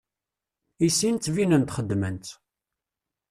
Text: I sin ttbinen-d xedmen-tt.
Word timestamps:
I 0.85 0.89
sin 0.97 1.15
ttbinen-d 1.17 1.73
xedmen-tt. 1.77 2.31